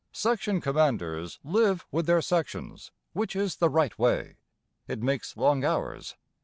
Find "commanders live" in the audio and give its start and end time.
0.61-1.85